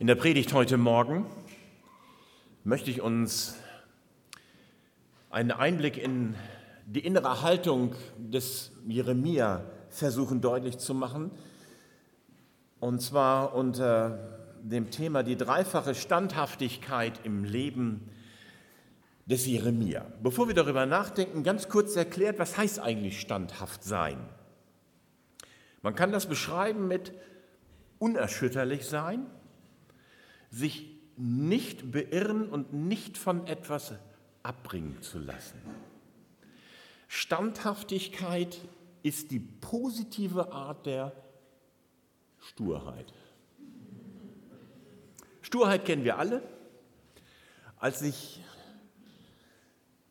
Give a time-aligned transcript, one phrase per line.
[0.00, 1.26] In der Predigt heute Morgen
[2.62, 3.56] möchte ich uns
[5.28, 6.36] einen Einblick in
[6.86, 11.32] die innere Haltung des Jeremia versuchen deutlich zu machen.
[12.78, 18.08] Und zwar unter dem Thema die dreifache Standhaftigkeit im Leben
[19.26, 20.06] des Jeremia.
[20.22, 24.16] Bevor wir darüber nachdenken, ganz kurz erklärt, was heißt eigentlich standhaft sein?
[25.82, 27.12] Man kann das beschreiben mit
[27.98, 29.26] unerschütterlich sein,
[30.50, 33.92] sich nicht beirren und nicht von etwas
[34.42, 35.60] abbringen zu lassen.
[37.08, 38.60] Standhaftigkeit
[39.02, 41.12] ist die positive Art der
[42.38, 43.12] Sturheit.
[45.42, 46.42] Sturheit kennen wir alle.
[47.78, 48.42] Als ich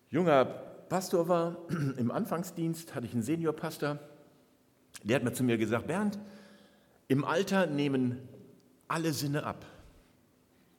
[0.10, 1.58] junger Pastor war,
[1.98, 4.00] im Anfangsdienst hatte ich einen Seniorpastor,
[5.04, 6.18] der hat mir zu mir gesagt, Bernd,
[7.08, 8.28] im Alter nehmen
[8.88, 9.66] alle Sinne ab.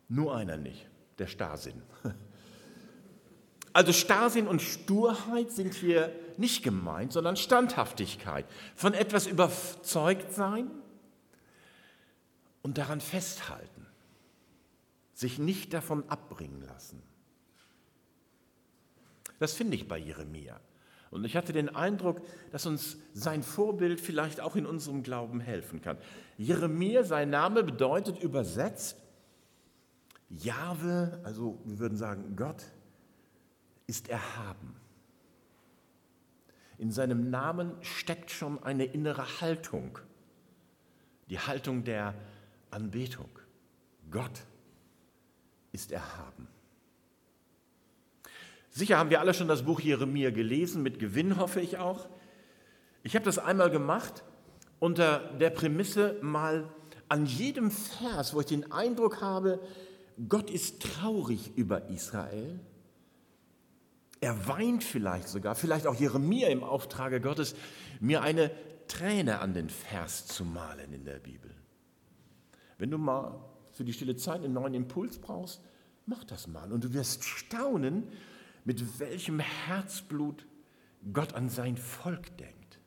[0.09, 0.89] Nur einer nicht,
[1.19, 1.83] der Starrsinn.
[3.75, 8.45] Also Starrsinn und Sturheit sind hier nicht gemeint, sondern Standhaftigkeit.
[8.75, 10.69] Von etwas überzeugt sein
[12.63, 13.87] und daran festhalten.
[15.15, 17.01] Sich nicht davon abbringen lassen.
[19.39, 20.59] Das finde ich bei Jeremia.
[21.11, 25.81] Und ich hatte den Eindruck, dass uns sein Vorbild vielleicht auch in unserem Glauben helfen
[25.81, 25.99] kann.
[26.37, 28.97] Jeremia, sein Name bedeutet übersetzt
[30.31, 32.65] Jahwe, also wir würden sagen, Gott
[33.87, 34.77] ist erhaben.
[36.77, 39.99] In seinem Namen steckt schon eine innere Haltung,
[41.29, 42.15] die Haltung der
[42.71, 43.29] Anbetung.
[44.11, 44.45] Gott
[45.73, 46.49] ist erhaben.
[48.71, 52.09] Sicher haben wir alle schon das Buch Jeremia gelesen, mit Gewinn hoffe ich auch.
[53.03, 54.23] Ich habe das einmal gemacht
[54.79, 56.69] unter der Prämisse, mal
[57.09, 59.61] an jedem Vers, wo ich den Eindruck habe,
[60.27, 62.59] Gott ist traurig über Israel.
[64.21, 67.55] Er weint vielleicht sogar, vielleicht auch Jeremia im Auftrage Gottes,
[68.01, 68.51] mir eine
[68.89, 71.55] Träne an den Vers zu malen in der Bibel.
[72.79, 73.39] Wenn du mal
[73.73, 75.61] für die stille Zeit einen neuen Impuls brauchst,
[76.07, 78.09] mach das mal und du wirst staunen,
[78.65, 80.47] mit welchem Herzblut
[81.13, 82.81] Gott an sein Volk denkt.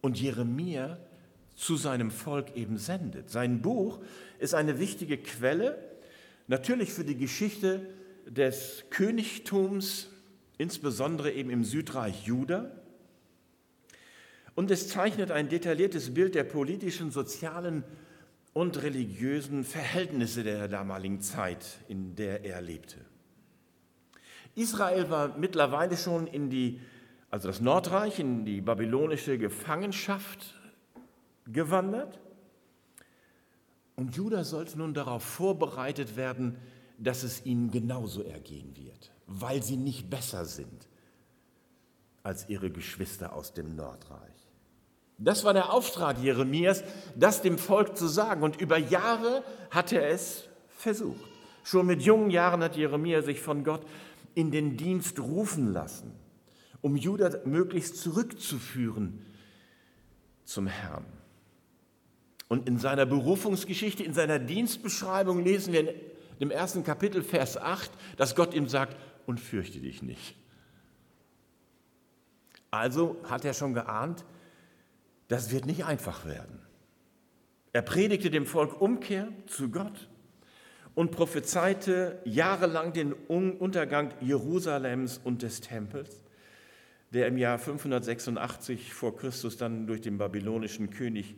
[0.00, 0.98] Und Jeremia
[1.54, 3.30] zu seinem Volk eben sendet.
[3.30, 4.00] Sein Buch
[4.38, 5.78] ist eine wichtige Quelle,
[6.46, 7.86] natürlich für die Geschichte
[8.26, 10.10] des Königtums,
[10.58, 12.70] insbesondere eben im Südreich Juda.
[14.54, 17.84] Und es zeichnet ein detailliertes Bild der politischen, sozialen
[18.52, 22.98] und religiösen Verhältnisse der damaligen Zeit, in der er lebte.
[24.54, 26.80] Israel war mittlerweile schon in die,
[27.30, 30.54] also das Nordreich, in die babylonische Gefangenschaft
[31.46, 32.20] gewandert.
[33.96, 36.56] Und Judah sollte nun darauf vorbereitet werden,
[36.98, 40.88] dass es ihnen genauso ergehen wird, weil sie nicht besser sind
[42.22, 44.48] als ihre Geschwister aus dem Nordreich.
[45.18, 46.82] Das war der Auftrag Jeremias,
[47.14, 48.42] das dem Volk zu sagen.
[48.42, 51.20] Und über Jahre hat er es versucht.
[51.64, 53.86] Schon mit jungen Jahren hat Jeremia sich von Gott
[54.34, 56.12] in den Dienst rufen lassen,
[56.80, 59.24] um Judah möglichst zurückzuführen
[60.44, 61.04] zum Herrn.
[62.52, 65.94] Und in seiner Berufungsgeschichte, in seiner Dienstbeschreibung lesen wir
[66.38, 70.36] dem ersten Kapitel, Vers 8, dass Gott ihm sagt, und fürchte dich nicht.
[72.70, 74.26] Also hat er schon geahnt,
[75.28, 76.58] das wird nicht einfach werden.
[77.72, 80.10] Er predigte dem Volk Umkehr zu Gott
[80.94, 86.20] und prophezeite jahrelang den Untergang Jerusalems und des Tempels,
[87.14, 91.34] der im Jahr 586 vor Christus dann durch den babylonischen König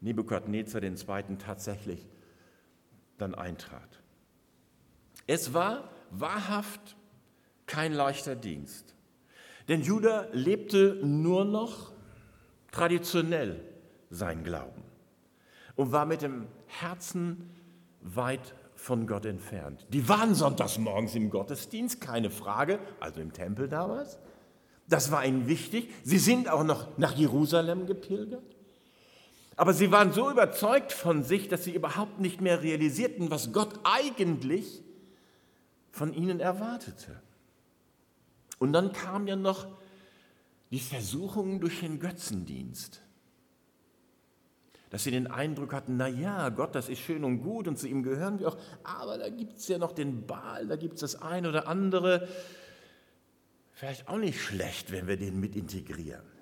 [0.00, 0.94] Nebukadnezar II.
[1.38, 2.08] tatsächlich
[3.18, 4.00] dann eintrat.
[5.26, 6.96] Es war wahrhaft
[7.66, 8.94] kein leichter Dienst,
[9.68, 11.92] denn Judah lebte nur noch
[12.72, 13.62] traditionell
[14.10, 14.82] sein Glauben
[15.76, 17.50] und war mit dem Herzen
[18.00, 19.86] weit von Gott entfernt.
[19.90, 24.18] Die waren sonntags morgens im Gottesdienst, keine Frage, also im Tempel damals.
[24.88, 25.92] Das war ihnen wichtig.
[26.02, 28.42] Sie sind auch noch nach Jerusalem gepilgert.
[29.60, 33.78] Aber sie waren so überzeugt von sich, dass sie überhaupt nicht mehr realisierten, was Gott
[33.84, 34.82] eigentlich
[35.90, 37.20] von ihnen erwartete.
[38.58, 39.68] Und dann kam ja noch
[40.70, 43.02] die Versuchung durch den Götzendienst.
[44.88, 47.86] Dass sie den Eindruck hatten, na ja, Gott, das ist schön und gut und zu
[47.86, 51.00] ihm gehören wir auch, aber da gibt es ja noch den Baal, da gibt es
[51.00, 52.26] das eine oder andere.
[53.72, 56.39] Vielleicht auch nicht schlecht, wenn wir den mit integrieren.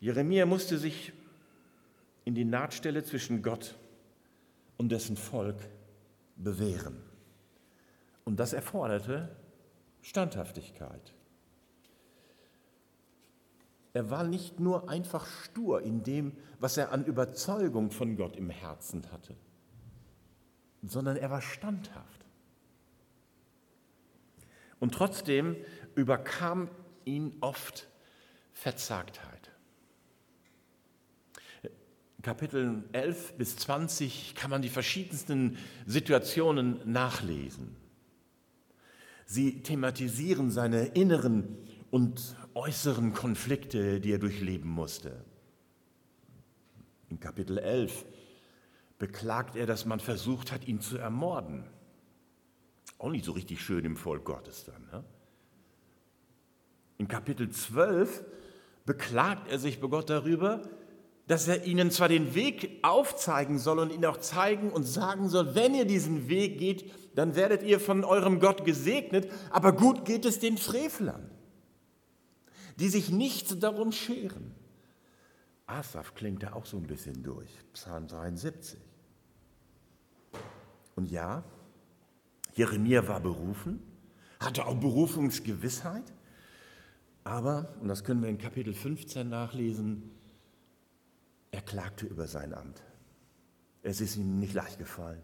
[0.00, 1.12] Jeremia musste sich
[2.24, 3.76] in die Nahtstelle zwischen Gott
[4.76, 5.56] und dessen Volk
[6.36, 7.02] bewähren.
[8.24, 9.34] Und das erforderte
[10.02, 11.14] Standhaftigkeit.
[13.92, 18.50] Er war nicht nur einfach stur in dem, was er an Überzeugung von Gott im
[18.50, 19.34] Herzen hatte,
[20.82, 22.24] sondern er war standhaft.
[24.78, 25.56] Und trotzdem
[25.96, 26.68] überkam
[27.04, 27.88] ihn oft
[28.52, 29.50] Verzagtheit.
[32.28, 37.74] Kapitel 11 bis 20 kann man die verschiedensten Situationen nachlesen.
[39.24, 41.56] Sie thematisieren seine inneren
[41.90, 45.24] und äußeren Konflikte, die er durchleben musste.
[47.08, 48.04] In Kapitel 11
[48.98, 51.64] beklagt er, dass man versucht hat, ihn zu ermorden.
[52.98, 54.86] Auch nicht so richtig schön im Volk Gottes dann.
[54.92, 55.02] Ne?
[56.98, 58.22] In Kapitel 12
[58.84, 60.60] beklagt er sich bei Gott darüber,
[61.28, 65.54] dass er ihnen zwar den Weg aufzeigen soll und ihnen auch zeigen und sagen soll,
[65.54, 70.24] wenn ihr diesen Weg geht, dann werdet ihr von eurem Gott gesegnet, aber gut geht
[70.24, 71.30] es den Frevlern,
[72.80, 74.54] die sich nicht darum scheren.
[75.66, 78.80] Asaf klingt da auch so ein bisschen durch, Psalm 73.
[80.96, 81.44] Und ja,
[82.54, 83.82] Jeremia war berufen,
[84.40, 86.10] hatte auch Berufungsgewissheit,
[87.22, 90.10] aber, und das können wir in Kapitel 15 nachlesen,
[91.50, 92.82] er klagte über sein Amt.
[93.82, 95.22] Es ist ihm nicht leicht gefallen.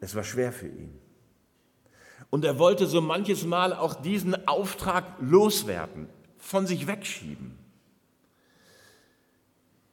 [0.00, 1.00] Es war schwer für ihn.
[2.30, 6.08] Und er wollte so manches Mal auch diesen Auftrag loswerden,
[6.38, 7.58] von sich wegschieben.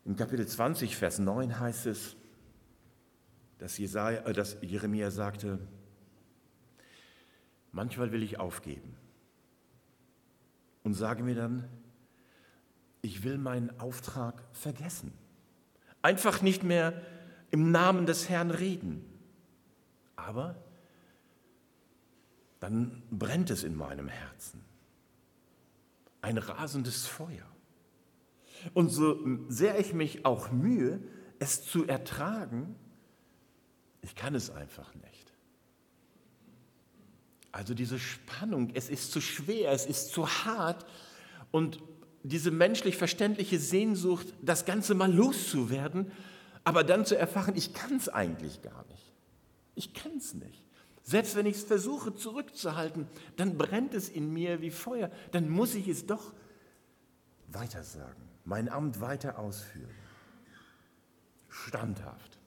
[0.06, 2.16] In Kapitel 20, Vers 9 heißt es,
[3.60, 5.60] dass, Jesaja, äh, dass Jeremia sagte,
[7.72, 8.98] manchmal will ich aufgeben
[10.84, 11.70] und sage mir dann,
[13.02, 15.14] ich will meinen Auftrag vergessen.
[16.02, 17.02] Einfach nicht mehr
[17.50, 19.06] im Namen des Herrn reden.
[20.16, 20.56] Aber
[22.60, 24.64] dann brennt es in meinem Herzen.
[26.22, 27.46] Ein rasendes Feuer.
[28.74, 29.20] Und so
[29.50, 31.02] sehr ich mich auch mühe,
[31.40, 32.76] es zu ertragen,
[34.02, 35.34] ich kann es einfach nicht.
[37.52, 40.86] Also diese Spannung, es ist zu schwer, es ist zu hart
[41.52, 41.82] und
[42.24, 46.12] diese menschlich verständliche Sehnsucht, das Ganze mal loszuwerden,
[46.64, 49.12] aber dann zu erfahren, ich kann es eigentlich gar nicht.
[49.76, 50.64] Ich kann es nicht.
[51.04, 55.10] Selbst wenn ich es versuche zurückzuhalten, dann brennt es in mir wie Feuer.
[55.32, 56.34] Dann muss ich es doch
[57.48, 59.90] weitersagen, mein Amt weiter ausführen.
[61.50, 62.38] Standhaft.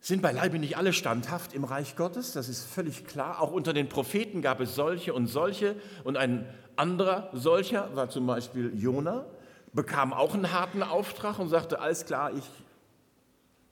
[0.00, 3.40] Sind beileibe nicht alle standhaft im Reich Gottes, das ist völlig klar.
[3.40, 5.74] Auch unter den Propheten gab es solche und solche.
[6.04, 9.26] Und ein anderer solcher war zum Beispiel Jona,
[9.72, 12.44] bekam auch einen harten Auftrag und sagte, alles klar, ich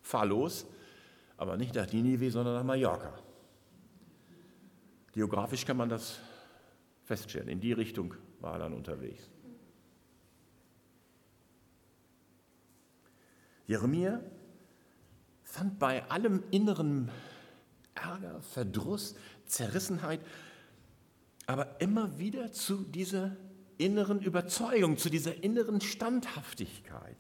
[0.03, 0.67] fahre los,
[1.37, 3.13] aber nicht nach Ninive, sondern nach Mallorca.
[5.13, 6.19] Geografisch kann man das
[7.05, 7.49] feststellen.
[7.49, 9.31] In die Richtung war er dann unterwegs.
[13.67, 14.21] Jeremia
[15.43, 17.11] fand bei allem inneren
[17.95, 19.15] Ärger, Verdruss,
[19.47, 20.21] Zerrissenheit,
[21.47, 23.37] aber immer wieder zu dieser
[23.77, 27.17] inneren Überzeugung, zu dieser inneren Standhaftigkeit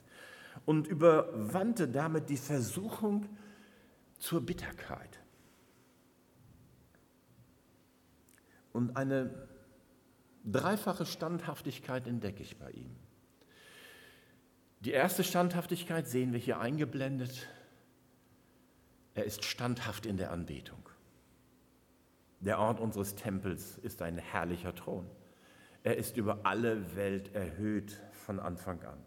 [0.65, 3.29] und überwandte damit die Versuchung
[4.19, 5.21] zur Bitterkeit.
[8.73, 9.49] Und eine
[10.45, 12.97] dreifache Standhaftigkeit entdecke ich bei ihm.
[14.81, 17.49] Die erste Standhaftigkeit sehen wir hier eingeblendet
[19.15, 20.89] er ist standhaft in der Anbetung.
[22.45, 25.07] Der Ort unseres Tempels ist ein herrlicher Thron.
[25.83, 28.99] Er ist über alle Welt erhöht von Anfang an.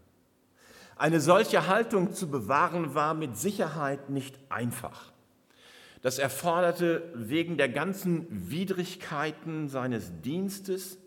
[0.96, 5.12] Eine solche Haltung zu bewahren war mit Sicherheit nicht einfach.
[6.02, 10.98] Das erforderte wegen der ganzen Widrigkeiten seines Dienstes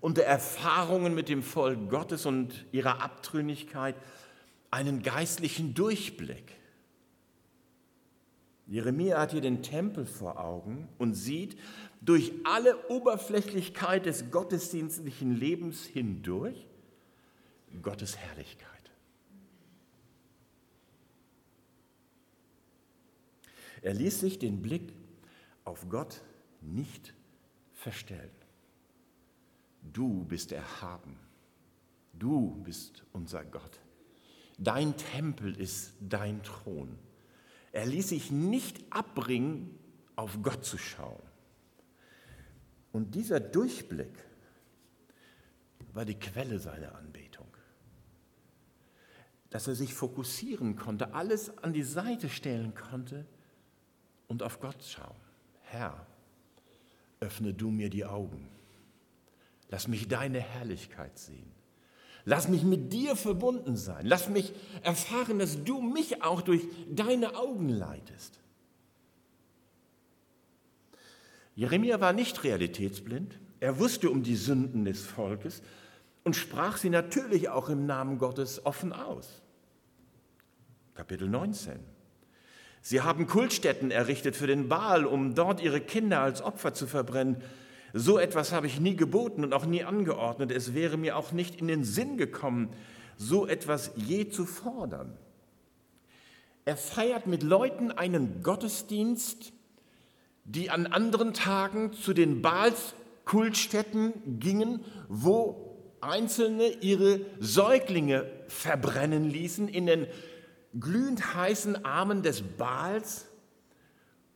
[0.00, 3.96] und der Erfahrungen mit dem Volk Gottes und ihrer Abtrünnigkeit
[4.70, 6.61] einen geistlichen Durchblick.
[8.66, 11.58] Jeremia hat hier den Tempel vor Augen und sieht
[12.00, 16.66] durch alle Oberflächlichkeit des gottesdienstlichen Lebens hindurch
[17.82, 18.68] Gottes Herrlichkeit.
[23.82, 24.92] Er ließ sich den Blick
[25.64, 26.22] auf Gott
[26.60, 27.14] nicht
[27.72, 28.30] verstellen.
[29.82, 31.18] Du bist erhaben.
[32.12, 33.80] Du bist unser Gott.
[34.58, 36.96] Dein Tempel ist dein Thron.
[37.72, 39.78] Er ließ sich nicht abbringen,
[40.14, 41.22] auf Gott zu schauen.
[42.92, 44.12] Und dieser Durchblick
[45.94, 47.46] war die Quelle seiner Anbetung.
[49.50, 53.26] dass er sich fokussieren konnte, alles an die Seite stellen konnte
[54.26, 55.14] und auf Gott schauen.
[55.60, 56.06] Herr,
[57.20, 58.48] öffne du mir die Augen.
[59.68, 61.52] Lass mich deine Herrlichkeit sehen.
[62.24, 64.06] Lass mich mit dir verbunden sein.
[64.06, 64.52] Lass mich
[64.82, 68.38] erfahren, dass du mich auch durch deine Augen leitest.
[71.54, 73.38] Jeremia war nicht realitätsblind.
[73.60, 75.62] Er wusste um die Sünden des Volkes
[76.24, 79.42] und sprach sie natürlich auch im Namen Gottes offen aus.
[80.94, 81.78] Kapitel 19.
[82.80, 87.36] Sie haben Kultstätten errichtet für den Baal, um dort ihre Kinder als Opfer zu verbrennen.
[87.92, 90.50] So etwas habe ich nie geboten und auch nie angeordnet.
[90.50, 92.70] Es wäre mir auch nicht in den Sinn gekommen,
[93.16, 95.16] so etwas je zu fordern.
[96.64, 99.52] Er feiert mit Leuten einen Gottesdienst,
[100.44, 102.94] die an anderen Tagen zu den Baals
[103.24, 110.06] Kultstätten gingen, wo Einzelne ihre Säuglinge verbrennen ließen in den
[110.78, 113.26] glühend heißen Armen des Baals,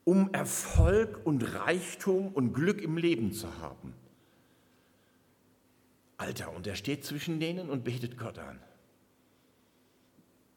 [0.07, 3.93] um Erfolg und Reichtum und Glück im Leben zu haben.
[6.15, 8.57] Alter, und er steht zwischen denen und betet Gott an.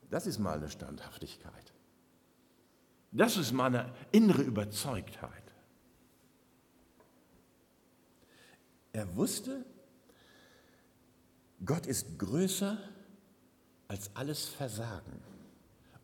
[0.09, 1.73] Das ist mal eine Standhaftigkeit.
[3.11, 5.42] Das ist mal eine innere Überzeugtheit.
[8.92, 9.64] Er wusste,
[11.64, 12.78] Gott ist größer
[13.88, 15.29] als alles Versagen.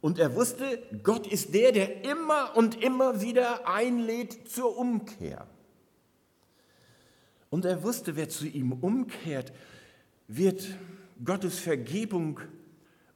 [0.06, 5.48] Und er wusste, Gott ist der, der immer und immer wieder einlädt zur Umkehr.
[7.50, 9.52] Und er wusste, wer zu ihm umkehrt,
[10.28, 10.64] wird
[11.25, 12.38] Gottes Vergebung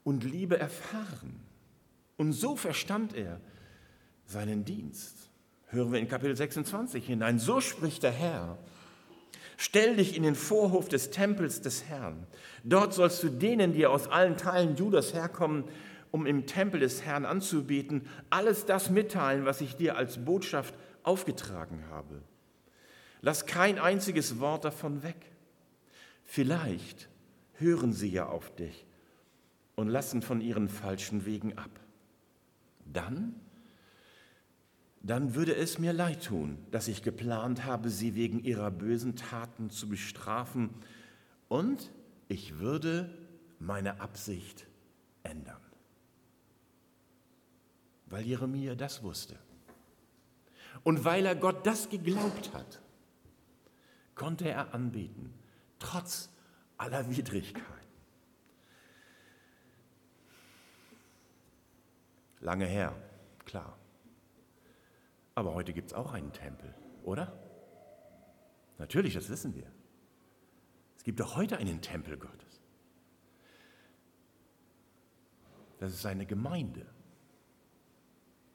[0.03, 1.39] und Liebe erfahren.
[2.17, 3.41] Und so verstand er
[4.27, 5.31] seinen Dienst.
[5.67, 7.39] Hören wir in Kapitel 26 hinein.
[7.39, 8.59] So spricht der Herr.
[9.57, 12.27] Stell dich in den Vorhof des Tempels des Herrn.
[12.65, 15.63] Dort sollst du denen, die aus allen Teilen Judas herkommen,
[16.11, 21.85] um im Tempel des Herrn anzubieten, alles das mitteilen, was ich dir als Botschaft aufgetragen
[21.91, 22.23] habe.
[23.21, 25.31] Lass kein einziges Wort davon weg.
[26.25, 27.09] Vielleicht
[27.55, 28.87] hören sie ja auf dich
[29.77, 31.71] und lassen von ihren falschen Wegen ab.
[32.87, 33.35] Dann,
[35.03, 39.71] dann würde es mir leid tun, dass ich geplant habe, sie wegen ihrer bösen Taten
[39.71, 40.71] zu bestrafen
[41.49, 41.93] und
[42.29, 43.11] ich würde
[43.59, 44.67] meine Absicht
[45.23, 45.70] ändern
[48.11, 49.39] weil Jeremia das wusste.
[50.83, 52.83] Und weil er Gott das geglaubt hat,
[54.15, 55.33] konnte er anbeten,
[55.79, 56.31] trotz
[56.77, 57.65] aller Widrigkeit.
[62.41, 62.95] Lange her,
[63.45, 63.79] klar.
[65.35, 66.75] Aber heute gibt es auch einen Tempel,
[67.05, 67.39] oder?
[68.79, 69.71] Natürlich, das wissen wir.
[70.97, 72.61] Es gibt auch heute einen Tempel Gottes.
[75.79, 76.87] Das ist seine Gemeinde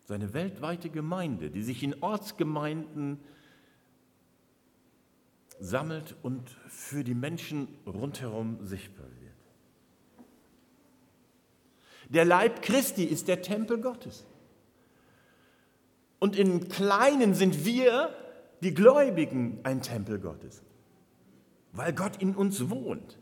[0.05, 3.19] seine weltweite Gemeinde, die sich in Ortsgemeinden
[5.59, 9.33] sammelt und für die Menschen rundherum sichtbar wird.
[12.09, 14.25] Der Leib Christi ist der Tempel Gottes.
[16.19, 18.15] Und im Kleinen sind wir,
[18.61, 20.61] die Gläubigen, ein Tempel Gottes,
[21.71, 23.17] weil Gott in uns wohnt.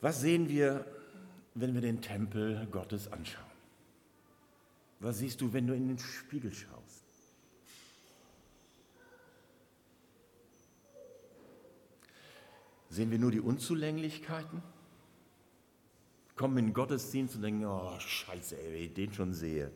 [0.00, 0.84] Was sehen wir
[1.60, 3.44] wenn wir den Tempel Gottes anschauen?
[5.00, 7.04] Was siehst du, wenn du in den Spiegel schaust?
[12.90, 14.62] Sehen wir nur die Unzulänglichkeiten?
[16.34, 19.70] Kommen in den Gottesdienst und denken, oh scheiße, ey, wenn ich den schon sehe.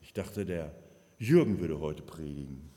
[0.00, 0.74] Ich dachte, der
[1.18, 2.70] Jürgen würde heute predigen.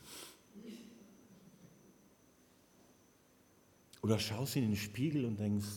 [4.02, 5.68] Oder schaust in den Spiegel und denkst,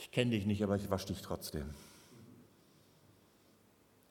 [0.00, 1.68] ich kenne dich nicht, aber ich wasche dich trotzdem.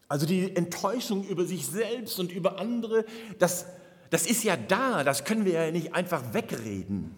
[0.07, 3.05] Also die Enttäuschung über sich selbst und über andere,
[3.39, 3.65] das,
[4.11, 7.15] das ist ja da, das können wir ja nicht einfach wegreden.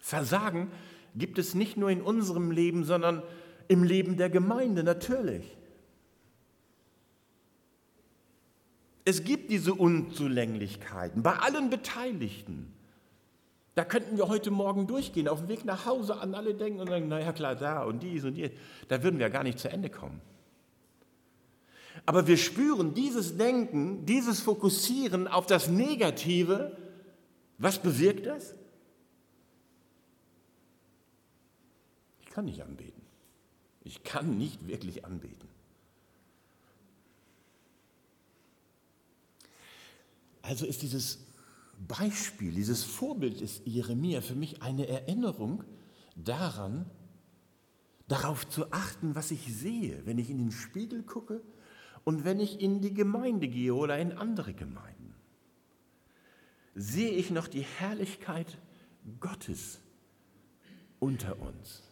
[0.00, 0.70] Versagen
[1.14, 3.22] gibt es nicht nur in unserem Leben, sondern
[3.68, 5.57] im Leben der Gemeinde natürlich.
[9.08, 12.70] Es gibt diese Unzulänglichkeiten bei allen Beteiligten.
[13.74, 16.88] Da könnten wir heute Morgen durchgehen, auf dem Weg nach Hause an alle denken und
[16.88, 18.50] sagen, naja klar, da und dies und dies.
[18.88, 20.20] Da würden wir gar nicht zu Ende kommen.
[22.04, 26.76] Aber wir spüren dieses Denken, dieses Fokussieren auf das Negative.
[27.56, 28.54] Was bewirkt das?
[32.20, 33.00] Ich kann nicht anbeten.
[33.84, 35.48] Ich kann nicht wirklich anbeten.
[40.48, 41.26] Also ist dieses
[41.86, 45.62] Beispiel, dieses Vorbild ist Jeremia für mich eine Erinnerung
[46.16, 46.86] daran,
[48.08, 51.42] darauf zu achten, was ich sehe, wenn ich in den Spiegel gucke
[52.04, 55.14] und wenn ich in die Gemeinde gehe oder in andere Gemeinden.
[56.74, 58.56] Sehe ich noch die Herrlichkeit
[59.20, 59.80] Gottes
[60.98, 61.82] unter uns,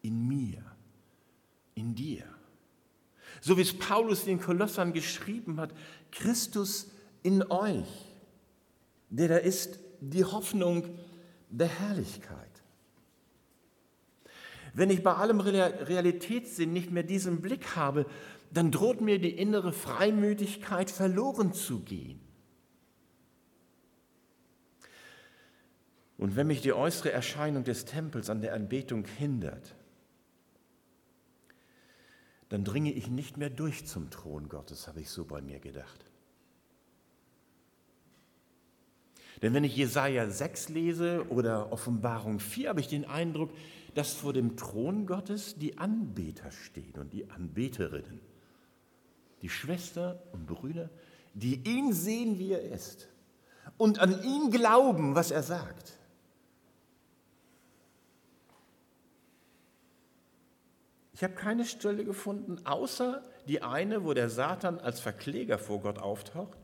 [0.00, 0.64] in mir,
[1.74, 2.24] in dir.
[3.42, 5.74] So wie es Paulus den Kolossern geschrieben hat,
[6.10, 6.93] Christus
[7.24, 7.88] in euch,
[9.08, 10.96] der da ist die Hoffnung
[11.48, 12.38] der Herrlichkeit.
[14.74, 18.06] Wenn ich bei allem Realitätssinn nicht mehr diesen Blick habe,
[18.52, 22.20] dann droht mir die innere Freimütigkeit verloren zu gehen.
[26.18, 29.74] Und wenn mich die äußere Erscheinung des Tempels an der Anbetung hindert,
[32.50, 36.04] dann dringe ich nicht mehr durch zum Thron Gottes, habe ich so bei mir gedacht.
[39.44, 43.50] Denn wenn ich Jesaja 6 lese oder Offenbarung 4, habe ich den Eindruck,
[43.94, 48.22] dass vor dem Thron Gottes die Anbeter stehen und die Anbeterinnen,
[49.42, 50.88] die Schwester und Brüder,
[51.34, 53.10] die ihn sehen, wie er ist
[53.76, 55.98] und an ihn glauben, was er sagt.
[61.12, 65.98] Ich habe keine Stelle gefunden, außer die eine, wo der Satan als Verkläger vor Gott
[65.98, 66.56] auftaucht,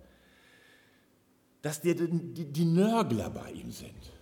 [1.62, 4.12] dass die, die, die Nörgler bei ihm sind,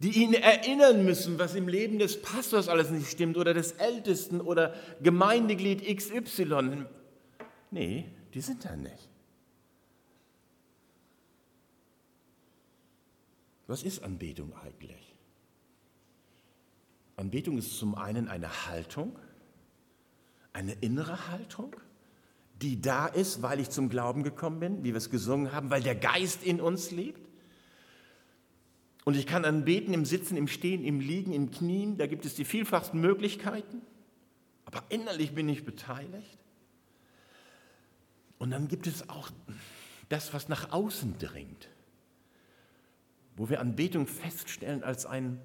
[0.00, 4.40] die ihn erinnern müssen, was im Leben des Pastors alles nicht stimmt oder des Ältesten
[4.40, 6.86] oder Gemeindeglied XY.
[7.70, 9.08] Nee, die sind da nicht.
[13.66, 15.14] Was ist Anbetung eigentlich?
[17.16, 19.16] Anbetung ist zum einen eine Haltung,
[20.52, 21.76] eine innere Haltung,
[22.62, 25.82] die da ist, weil ich zum Glauben gekommen bin, wie wir es gesungen haben, weil
[25.82, 27.28] der Geist in uns lebt.
[29.04, 32.34] Und ich kann anbeten im Sitzen, im Stehen, im Liegen, im Knien, da gibt es
[32.34, 33.80] die vielfachsten Möglichkeiten,
[34.66, 36.38] aber innerlich bin ich beteiligt.
[38.38, 39.30] Und dann gibt es auch
[40.08, 41.68] das, was nach außen dringt,
[43.36, 45.40] wo wir Anbetung feststellen als ein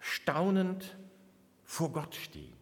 [0.00, 0.96] staunend
[1.64, 2.59] vor Gott stehen.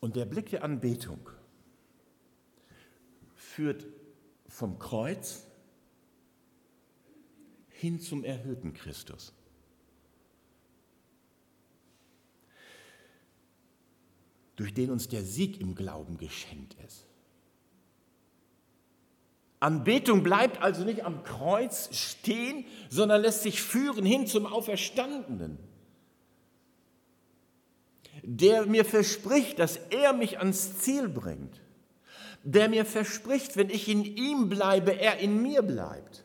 [0.00, 1.28] Und der Blick der Anbetung
[3.34, 3.86] führt
[4.48, 5.46] vom Kreuz
[7.68, 9.34] hin zum erhöhten Christus.
[14.60, 17.06] durch den uns der Sieg im Glauben geschenkt ist.
[19.58, 25.56] Anbetung bleibt also nicht am Kreuz stehen, sondern lässt sich führen hin zum Auferstandenen,
[28.22, 31.60] der mir verspricht, dass er mich ans Ziel bringt,
[32.42, 36.24] der mir verspricht, wenn ich in ihm bleibe, er in mir bleibt.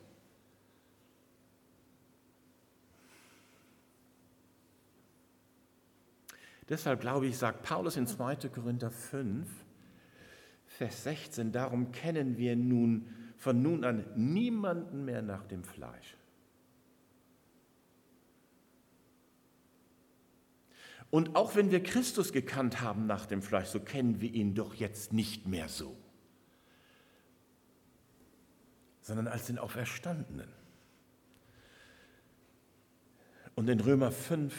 [6.67, 8.49] Deshalb glaube ich, sagt Paulus in 2.
[8.49, 9.47] Korinther 5,
[10.65, 16.17] Vers 16, darum kennen wir nun von nun an niemanden mehr nach dem Fleisch.
[21.15, 24.73] Und auch wenn wir Christus gekannt haben nach dem Fleisch, so kennen wir ihn doch
[24.75, 25.95] jetzt nicht mehr so,
[28.99, 30.49] sondern als den Auferstandenen.
[33.55, 34.53] Und in Römer 5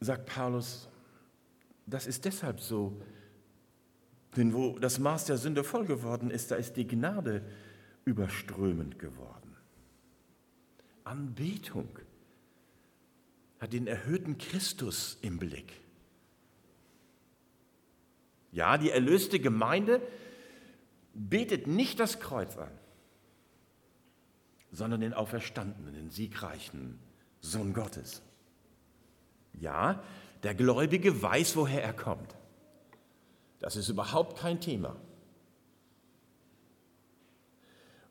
[0.00, 0.90] sagt Paulus,
[1.86, 3.00] das ist deshalb so,
[4.36, 7.42] denn wo das Maß der Sünde voll geworden ist, da ist die Gnade
[8.04, 9.56] überströmend geworden.
[11.04, 11.88] Anbetung
[13.60, 15.72] hat den erhöhten Christus im Blick.
[18.52, 20.00] Ja, die erlöste Gemeinde
[21.14, 22.70] betet nicht das Kreuz an,
[24.70, 26.98] sondern den auferstandenen, den siegreichen
[27.40, 28.22] Sohn Gottes.
[29.54, 30.02] Ja,
[30.42, 32.36] der Gläubige weiß, woher er kommt.
[33.58, 34.96] Das ist überhaupt kein Thema.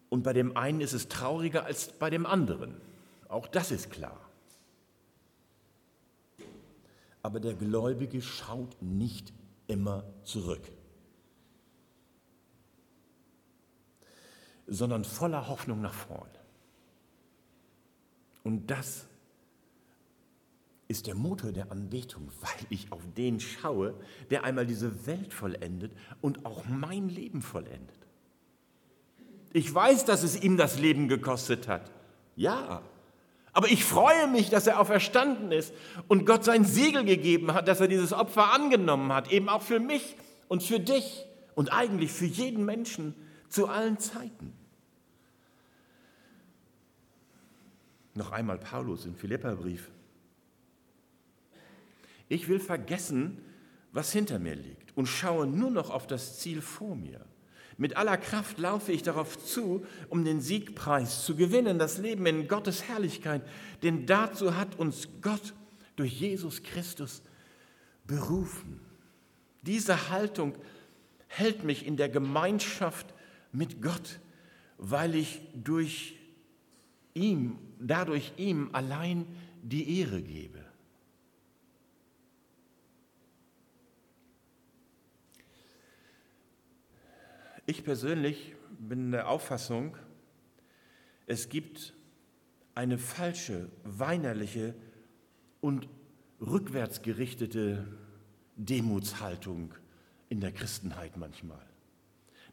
[0.09, 2.79] Und bei dem einen ist es trauriger als bei dem anderen.
[3.27, 4.26] Auch das ist klar.
[7.27, 9.33] Aber der Gläubige schaut nicht
[9.67, 10.61] immer zurück,
[14.65, 16.29] sondern voller Hoffnung nach vorn.
[18.45, 19.07] Und das
[20.87, 23.93] ist der Motor der Anbetung, weil ich auf den schaue,
[24.29, 28.07] der einmal diese Welt vollendet und auch mein Leben vollendet.
[29.51, 31.91] Ich weiß, dass es ihm das Leben gekostet hat.
[32.37, 32.83] Ja,
[33.57, 35.73] Aber ich freue mich, dass er auferstanden ist
[36.07, 39.79] und Gott sein Siegel gegeben hat, dass er dieses Opfer angenommen hat, eben auch für
[39.79, 40.15] mich
[40.47, 43.15] und für dich und eigentlich für jeden Menschen
[43.49, 44.53] zu allen Zeiten.
[48.13, 49.89] Noch einmal Paulus im Philipperbrief.
[52.29, 53.43] Ich will vergessen,
[53.91, 57.25] was hinter mir liegt und schaue nur noch auf das Ziel vor mir.
[57.77, 62.47] Mit aller Kraft laufe ich darauf zu, um den Siegpreis zu gewinnen, das Leben in
[62.47, 63.47] Gottes Herrlichkeit.
[63.83, 65.53] Denn dazu hat uns Gott
[65.95, 67.21] durch Jesus Christus
[68.05, 68.79] berufen.
[69.61, 70.55] Diese Haltung
[71.27, 73.13] hält mich in der Gemeinschaft
[73.51, 74.19] mit Gott,
[74.77, 76.15] weil ich durch
[77.13, 79.27] ihm, dadurch ihm allein
[79.61, 80.66] die Ehre gebe.
[87.69, 89.97] Ich persönlich bin der Auffassung,
[91.25, 91.93] es gibt
[92.75, 94.73] eine falsche, weinerliche
[95.59, 95.89] und
[96.39, 97.85] rückwärtsgerichtete
[98.55, 99.73] Demutshaltung
[100.29, 101.65] in der Christenheit manchmal.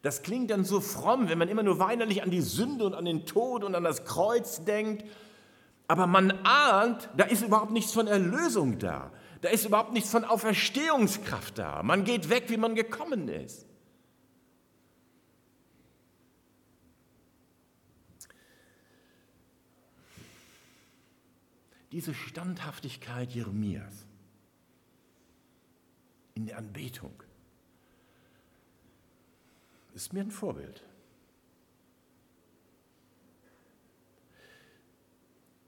[0.01, 3.05] Das klingt dann so fromm, wenn man immer nur weinerlich an die Sünde und an
[3.05, 5.05] den Tod und an das Kreuz denkt.
[5.87, 9.13] Aber man ahnt, da ist überhaupt nichts von Erlösung da.
[9.39, 11.83] Da ist überhaupt nichts von Auferstehungskraft da.
[11.83, 13.64] Man geht weg, wie man gekommen ist.
[21.95, 24.05] Diese Standhaftigkeit Jeremias
[26.33, 27.13] in der Anbetung
[29.93, 30.83] ist mir ein Vorbild.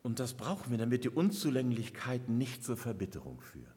[0.03, 3.73] Und das brauchen wir, damit die Unzulänglichkeiten nicht zur Verbitterung führen.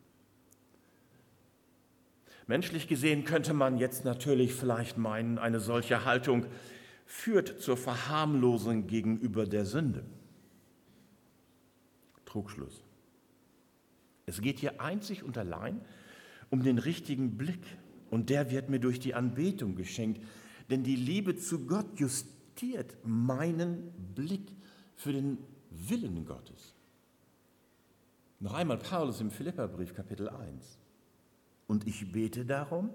[2.48, 6.46] Menschlich gesehen könnte man jetzt natürlich vielleicht meinen, eine solche Haltung
[7.06, 10.04] führt zur Verharmlosung gegenüber der Sünde.
[12.30, 12.84] Trugschluss.
[14.26, 15.80] Es geht hier einzig und allein
[16.50, 17.62] um den richtigen Blick
[18.10, 20.22] und der wird mir durch die Anbetung geschenkt,
[20.70, 24.52] denn die Liebe zu Gott justiert meinen Blick
[24.96, 25.38] für den
[25.70, 26.74] Willen Gottes.
[28.38, 30.78] Noch einmal Paulus im Philipperbrief Kapitel 1.
[31.66, 32.90] Und ich bete darum,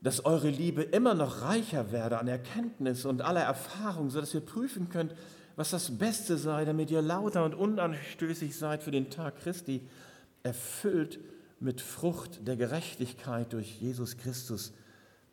[0.00, 4.88] dass eure Liebe immer noch reicher werde an Erkenntnis und aller Erfahrung, sodass ihr prüfen
[4.88, 5.14] könnt,
[5.56, 9.88] was das Beste sei, damit ihr lauter und unanstößig seid für den Tag Christi,
[10.42, 11.18] erfüllt
[11.60, 14.74] mit Frucht der Gerechtigkeit durch Jesus Christus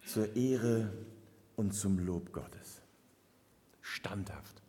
[0.06, 0.92] zur Ehre
[1.58, 2.82] und zum Lob Gottes.
[3.82, 4.62] Standhaft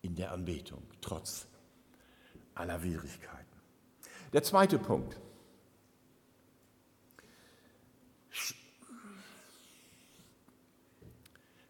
[0.00, 1.46] in der Anbetung, trotz
[2.54, 3.44] aller Widrigkeiten.
[4.32, 5.20] Der zweite Punkt.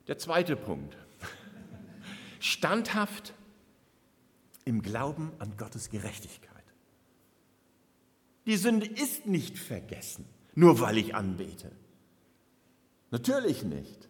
[0.07, 0.97] Der zweite Punkt
[2.41, 3.35] standhaft
[4.65, 6.51] im Glauben an Gottes Gerechtigkeit.
[8.47, 11.71] Die Sünde ist nicht vergessen, nur weil ich anbete.
[13.11, 14.09] Natürlich nicht.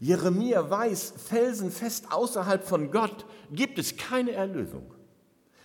[0.00, 4.94] Jeremia weiß, felsenfest außerhalb von Gott gibt es keine Erlösung.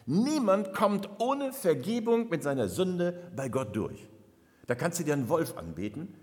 [0.05, 4.09] Niemand kommt ohne Vergebung mit seiner Sünde bei Gott durch.
[4.67, 6.15] Da kannst du dir einen Wolf anbeten,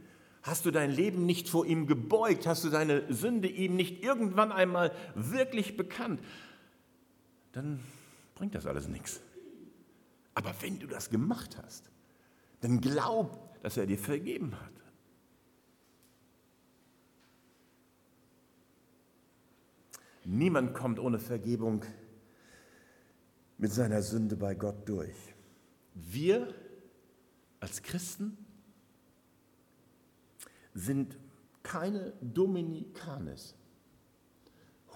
[0.42, 2.46] Hast du dein Leben nicht vor ihm gebeugt?
[2.46, 6.20] Hast du deine Sünde ihm nicht irgendwann einmal wirklich bekannt?
[7.53, 7.81] Dann
[8.35, 9.20] bringt das alles nichts.
[10.35, 11.90] Aber wenn du das gemacht hast,
[12.62, 14.72] dann glaub, dass er dir vergeben hat.
[20.24, 21.85] Niemand kommt ohne Vergebung
[23.59, 25.16] mit seiner Sünde bei Gott durch.
[25.94, 26.55] Wir
[27.59, 28.38] als Christen
[30.74, 31.16] sind
[31.62, 33.54] keine Dominikanes,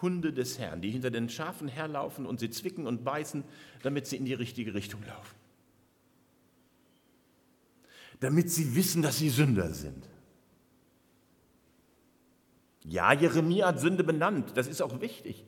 [0.02, 3.44] Hunde des Herrn, die hinter den Schafen herlaufen und sie zwicken und beißen,
[3.82, 5.34] damit sie in die richtige Richtung laufen.
[8.20, 10.08] Damit sie wissen, dass sie Sünder sind.
[12.84, 15.44] Ja, Jeremia hat Sünde benannt, das ist auch wichtig.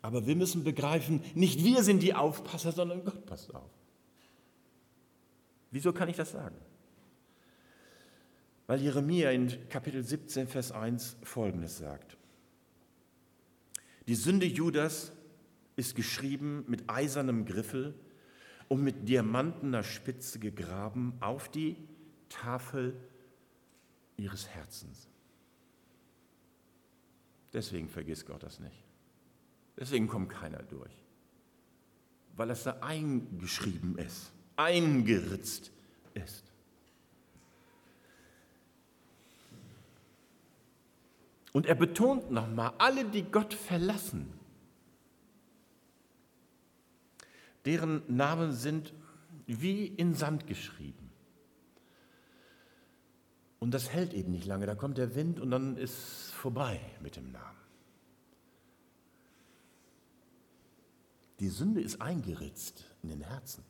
[0.00, 3.70] Aber wir müssen begreifen, nicht wir sind die Aufpasser, sondern Gott passt auf.
[5.72, 6.56] Wieso kann ich das sagen?
[8.66, 12.16] Weil Jeremia in Kapitel 17, Vers 1 Folgendes sagt.
[14.08, 15.12] Die Sünde Judas
[15.76, 17.94] ist geschrieben mit eisernem Griffel
[18.68, 21.76] und mit diamantener Spitze gegraben auf die
[22.28, 22.96] Tafel
[24.16, 25.08] ihres Herzens.
[27.52, 28.84] Deswegen vergisst Gott das nicht.
[29.78, 30.92] Deswegen kommt keiner durch.
[32.34, 35.72] Weil das da eingeschrieben ist, eingeritzt
[36.14, 36.44] ist.
[41.56, 44.30] Und er betont nochmal, alle, die Gott verlassen,
[47.64, 48.92] deren Namen sind
[49.46, 51.10] wie in Sand geschrieben.
[53.58, 54.66] Und das hält eben nicht lange.
[54.66, 57.58] Da kommt der Wind und dann ist vorbei mit dem Namen.
[61.40, 63.64] Die Sünde ist eingeritzt in den Herzen.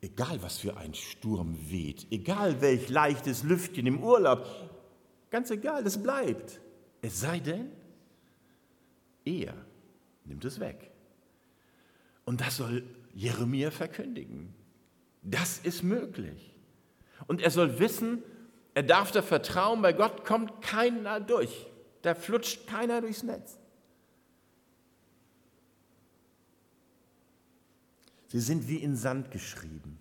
[0.00, 4.44] Egal, was für ein Sturm weht, egal welch leichtes Lüftchen im Urlaub,
[5.30, 6.60] ganz egal, das bleibt.
[7.02, 7.70] Es sei denn,
[9.24, 9.54] er
[10.24, 10.90] nimmt es weg.
[12.24, 14.54] Und das soll Jeremia verkündigen.
[15.22, 16.54] Das ist möglich.
[17.26, 18.22] Und er soll wissen,
[18.74, 21.66] er darf da vertrauen, bei Gott kommt keiner durch.
[22.02, 23.58] Da flutscht keiner durchs Netz.
[28.28, 29.98] Sie sind wie in Sand geschrieben.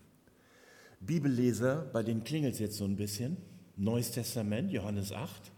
[1.00, 3.38] Bibelleser, bei denen klingelt es jetzt so ein bisschen.
[3.80, 5.52] Neues Testament, Johannes 8.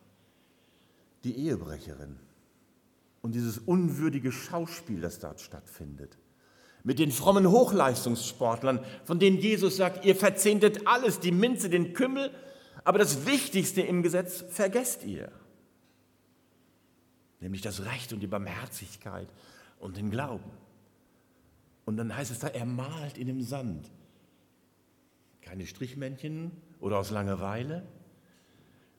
[1.24, 2.18] Die Ehebrecherin
[3.22, 6.18] und dieses unwürdige Schauspiel, das dort stattfindet.
[6.84, 12.32] Mit den frommen Hochleistungssportlern, von denen Jesus sagt, ihr verzehntet alles, die Minze, den Kümmel,
[12.84, 15.32] aber das Wichtigste im Gesetz vergesst ihr.
[17.40, 19.28] Nämlich das Recht und die Barmherzigkeit
[19.80, 20.52] und den Glauben.
[21.86, 23.90] Und dann heißt es da, er malt in dem Sand.
[25.42, 27.84] Keine Strichmännchen oder aus Langeweile,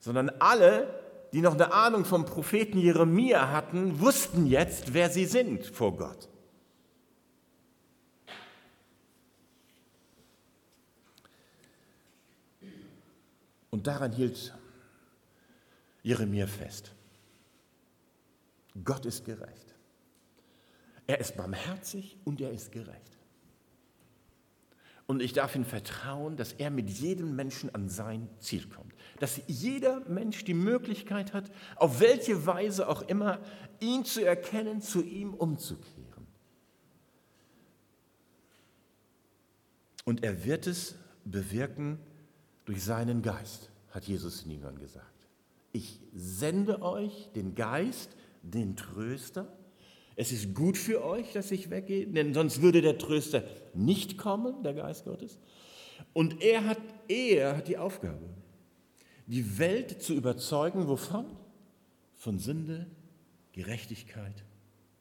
[0.03, 0.93] sondern alle,
[1.31, 6.27] die noch eine Ahnung vom Propheten Jeremia hatten, wussten jetzt, wer sie sind vor Gott.
[13.69, 14.53] Und daran hielt
[16.01, 16.91] Jeremia fest.
[18.83, 19.73] Gott ist gerecht.
[21.07, 23.17] Er ist barmherzig und er ist gerecht.
[25.13, 28.95] Und ich darf ihm vertrauen, dass er mit jedem Menschen an sein Ziel kommt.
[29.19, 33.39] Dass jeder Mensch die Möglichkeit hat, auf welche Weise auch immer,
[33.79, 36.25] ihn zu erkennen, zu ihm umzukehren.
[40.03, 40.95] Und er wird es
[41.25, 41.99] bewirken
[42.65, 45.27] durch seinen Geist, hat Jesus den Jüngern gesagt.
[45.73, 48.09] Ich sende euch den Geist,
[48.41, 49.47] den Tröster,
[50.15, 54.61] es ist gut für euch, dass ich weggehe, denn sonst würde der Tröster nicht kommen,
[54.63, 55.39] der Geist Gottes.
[56.13, 58.29] Und er hat, er hat die Aufgabe,
[59.25, 61.25] die Welt zu überzeugen, wovon?
[62.15, 62.87] Von Sünde,
[63.53, 64.43] Gerechtigkeit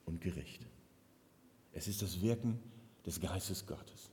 [0.06, 0.66] und Gericht.
[1.72, 2.58] Es ist das Wirken
[3.04, 4.10] des Geistes Gottes.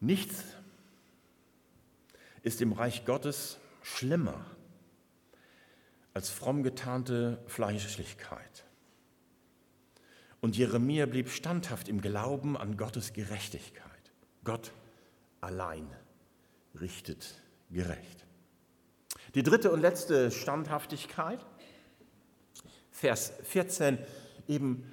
[0.00, 0.44] Nichts
[2.42, 4.44] ist im Reich Gottes schlimmer
[6.18, 8.64] als fromm getarnte Fleischlichkeit.
[10.40, 14.10] Und Jeremia blieb standhaft im Glauben an Gottes Gerechtigkeit.
[14.42, 14.72] Gott
[15.40, 15.88] allein
[16.80, 18.26] richtet gerecht.
[19.36, 21.46] Die dritte und letzte Standhaftigkeit,
[22.90, 23.98] Vers 14,
[24.48, 24.92] eben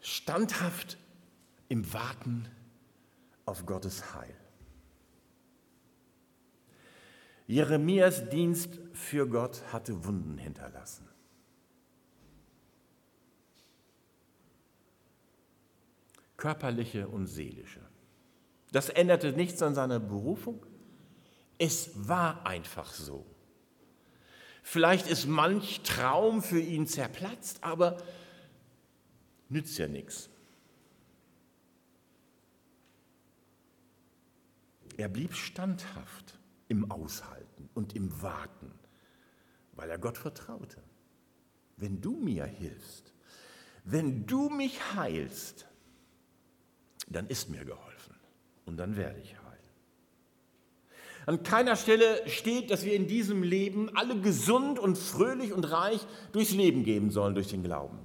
[0.00, 0.96] standhaft
[1.68, 2.48] im Warten
[3.44, 4.34] auf Gottes Heil.
[7.46, 11.08] Jeremias Dienst für Gott hatte Wunden hinterlassen.
[16.36, 17.80] Körperliche und seelische.
[18.72, 20.64] Das änderte nichts an seiner Berufung.
[21.58, 23.26] Es war einfach so.
[24.62, 27.98] Vielleicht ist manch Traum für ihn zerplatzt, aber
[29.48, 30.30] nützt ja nichts.
[34.96, 36.38] Er blieb standhaft
[36.72, 38.72] im Aushalten und im Warten,
[39.74, 40.82] weil er Gott vertraute.
[41.76, 43.12] Wenn du mir hilfst,
[43.84, 45.66] wenn du mich heilst,
[47.08, 48.16] dann ist mir geholfen
[48.64, 49.42] und dann werde ich heil.
[51.26, 56.00] An keiner Stelle steht, dass wir in diesem Leben alle gesund und fröhlich und reich
[56.32, 57.98] durchs Leben gehen sollen, durch den Glauben.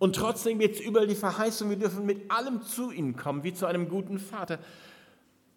[0.00, 3.54] Und trotzdem gibt es überall die Verheißung, wir dürfen mit allem zu ihm kommen, wie
[3.54, 4.58] zu einem guten Vater.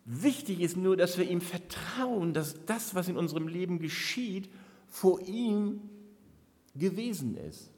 [0.10, 4.50] Wichtig ist nur, dass wir ihm vertrauen, dass das, was in unserem Leben geschieht,
[4.88, 5.82] vor ihm
[6.76, 7.70] gewesen ist.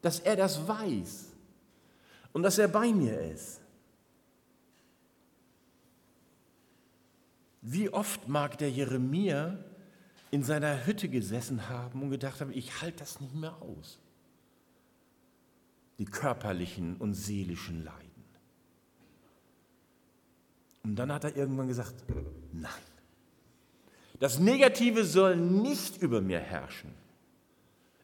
[0.00, 1.32] Dass er das weiß
[2.32, 3.60] und dass er bei mir ist.
[7.60, 9.62] Wie oft mag der Jeremia
[10.30, 13.98] in seiner Hütte gesessen haben und gedacht haben, ich halte das nicht mehr aus.
[15.98, 18.11] Die körperlichen und seelischen Leiden.
[20.84, 21.94] Und dann hat er irgendwann gesagt,
[22.52, 22.70] nein,
[24.18, 26.94] das Negative soll nicht über mir herrschen.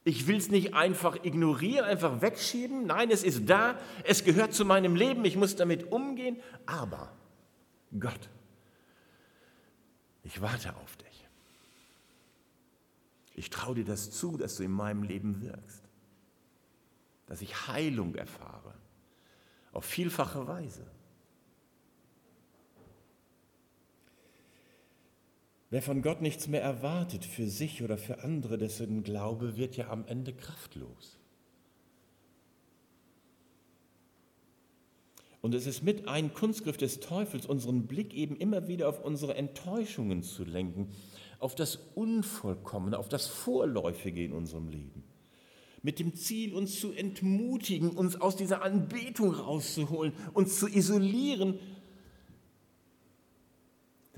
[0.04, 2.86] Ich will es nicht einfach ignorieren, einfach wegschieben.
[2.86, 6.38] Nein, es ist da, es gehört zu meinem Leben, ich muss damit umgehen.
[6.66, 7.12] Aber
[7.98, 8.28] Gott,
[10.24, 11.26] Ich warte auf dich.
[13.34, 15.84] Ich traue dir das zu, dass du in meinem Leben wirkst,
[17.26, 18.74] dass ich Heilung erfahre,
[19.72, 20.84] auf vielfache Weise.
[25.70, 29.88] Wer von Gott nichts mehr erwartet für sich oder für andere, dessen Glaube wird ja
[29.88, 31.18] am Ende kraftlos.
[35.40, 39.34] Und es ist mit ein Kunstgriff des Teufels, unseren Blick eben immer wieder auf unsere
[39.34, 40.88] Enttäuschungen zu lenken,
[41.38, 45.04] auf das Unvollkommene, auf das Vorläufige in unserem Leben.
[45.82, 51.60] Mit dem Ziel, uns zu entmutigen, uns aus dieser Anbetung rauszuholen, uns zu isolieren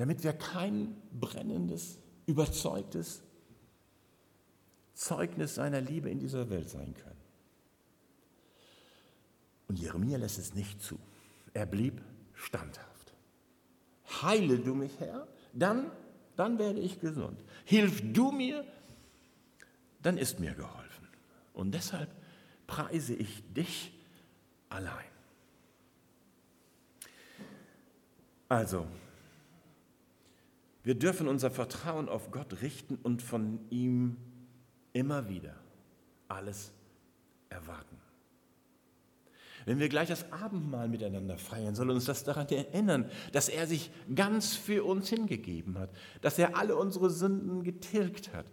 [0.01, 3.21] damit wir kein brennendes, überzeugtes
[4.95, 7.21] Zeugnis seiner Liebe in dieser Welt sein können.
[9.69, 10.99] Und Jeremia lässt es nicht zu.
[11.53, 12.01] Er blieb
[12.33, 13.13] standhaft.
[14.23, 15.91] Heile du mich, Herr, dann,
[16.35, 17.39] dann werde ich gesund.
[17.67, 18.65] Hilf du mir,
[20.01, 21.09] dann ist mir geholfen.
[21.53, 22.09] Und deshalb
[22.67, 23.93] preise ich dich
[24.71, 25.05] allein.
[28.49, 28.87] Also,
[30.83, 34.17] wir dürfen unser Vertrauen auf Gott richten und von ihm
[34.93, 35.57] immer wieder
[36.29, 36.73] alles
[37.49, 37.97] erwarten.
[39.67, 43.91] Wenn wir gleich das Abendmahl miteinander feiern, soll uns das daran erinnern, dass er sich
[44.15, 45.91] ganz für uns hingegeben hat,
[46.23, 48.47] dass er alle unsere Sünden getilgt hat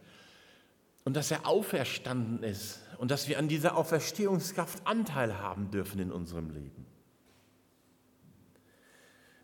[1.06, 6.12] und dass er auferstanden ist und dass wir an dieser Auferstehungskraft Anteil haben dürfen in
[6.12, 6.86] unserem Leben.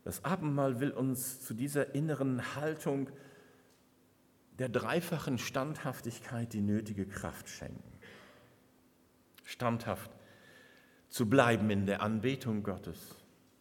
[0.03, 3.09] Das Abendmahl will uns zu dieser inneren Haltung
[4.59, 7.91] der dreifachen Standhaftigkeit die nötige Kraft schenken.
[9.45, 10.11] Standhaft
[11.09, 13.15] zu bleiben in der Anbetung Gottes,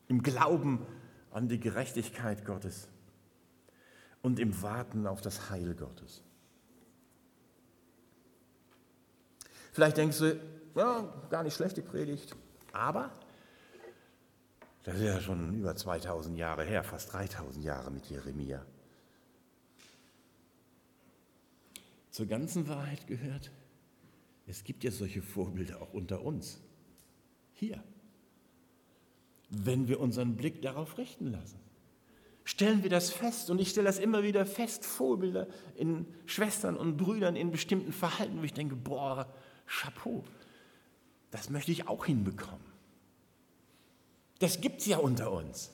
[0.09, 0.85] im Glauben
[1.31, 2.89] an die Gerechtigkeit Gottes
[4.21, 6.23] und im Warten auf das Heil Gottes.
[9.73, 10.41] Vielleicht denkst du,
[10.75, 12.37] ja, gar nicht schlechte Predigt,
[12.73, 13.11] aber
[14.83, 18.65] das ist ja schon über 2000 Jahre her, fast 3000 Jahre mit Jeremia.
[22.11, 23.51] Zur ganzen Wahrheit gehört,
[24.47, 26.61] es gibt ja solche Vorbilder auch unter uns.
[27.53, 27.83] Hier.
[29.49, 31.61] Wenn wir unseren Blick darauf richten lassen.
[32.45, 36.97] Stellen wir das fest und ich stelle das immer wieder fest, Vorbilder in Schwestern und
[36.97, 39.33] Brüdern in bestimmten Verhalten, wo ich denke, boah,
[39.67, 40.25] Chapeau,
[41.31, 42.72] das möchte ich auch hinbekommen.
[44.43, 45.71] Das gibt es ja unter uns.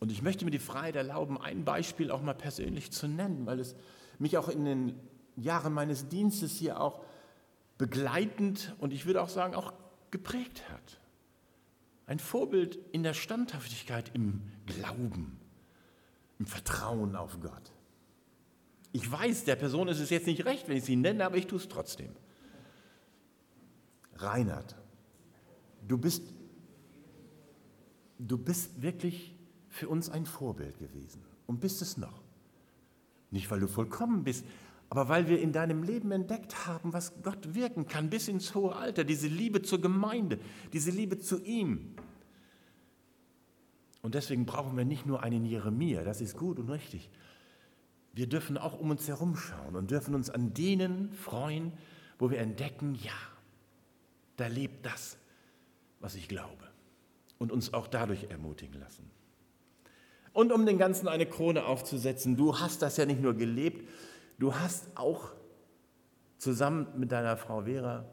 [0.00, 3.60] Und ich möchte mir die Freiheit erlauben, ein Beispiel auch mal persönlich zu nennen, weil
[3.60, 3.76] es
[4.18, 5.00] mich auch in den
[5.36, 7.00] Jahren meines Dienstes hier auch
[7.78, 9.72] begleitend und ich würde auch sagen auch
[10.10, 10.98] geprägt hat.
[12.06, 15.38] Ein Vorbild in der Standhaftigkeit, im Glauben,
[16.40, 17.72] im Vertrauen auf Gott.
[18.90, 21.46] Ich weiß, der Person ist es jetzt nicht recht, wenn ich sie nenne, aber ich
[21.46, 22.16] tue es trotzdem.
[24.22, 24.76] Reinhard,
[25.86, 26.22] du bist,
[28.18, 29.34] du bist wirklich
[29.68, 32.22] für uns ein Vorbild gewesen und bist es noch.
[33.30, 34.44] Nicht, weil du vollkommen bist,
[34.88, 38.74] aber weil wir in deinem Leben entdeckt haben, was Gott wirken kann bis ins hohe
[38.74, 40.40] Alter, diese Liebe zur Gemeinde,
[40.72, 41.94] diese Liebe zu ihm.
[44.02, 47.08] Und deswegen brauchen wir nicht nur einen Jeremia, das ist gut und richtig.
[48.12, 51.72] Wir dürfen auch um uns herum schauen und dürfen uns an denen freuen,
[52.18, 53.12] wo wir entdecken, ja,
[54.40, 55.18] da lebt das,
[56.00, 56.64] was ich glaube.
[57.38, 59.10] Und uns auch dadurch ermutigen lassen.
[60.32, 63.88] Und um den Ganzen eine Krone aufzusetzen, du hast das ja nicht nur gelebt,
[64.38, 65.32] du hast auch
[66.38, 68.04] zusammen mit deiner Frau Vera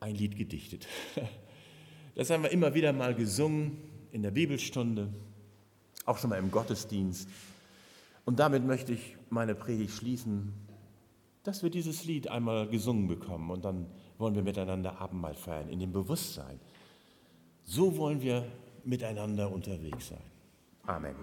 [0.00, 0.86] ein Lied gedichtet.
[2.14, 3.78] Das haben wir immer wieder mal gesungen
[4.10, 5.08] in der Bibelstunde,
[6.04, 7.26] auch schon mal im Gottesdienst.
[8.26, 10.52] Und damit möchte ich meine Predigt schließen,
[11.42, 13.86] dass wir dieses Lied einmal gesungen bekommen und dann
[14.22, 16.58] wollen wir miteinander Abendmahl feiern, in dem Bewusstsein.
[17.64, 18.46] So wollen wir
[18.84, 20.24] miteinander unterwegs sein.
[20.86, 21.14] Amen.